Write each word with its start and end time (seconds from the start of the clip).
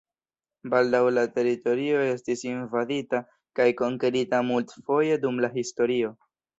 Baldaŭ 0.73 1.01
la 1.17 1.25
teritorio 1.35 2.01
estis 2.15 2.43
invadita 2.53 3.23
kaj 3.63 3.71
konkerita 3.85 4.45
multfoje 4.53 5.25
dum 5.25 5.43
la 5.47 5.57
historio. 5.63 6.17